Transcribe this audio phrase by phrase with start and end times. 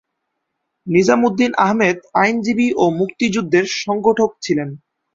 [0.87, 4.69] নিজাম উদ্দীন আহমেদ আইনজীবী ও মুক্তিযুদ্ধের সংগঠক ছিলেন।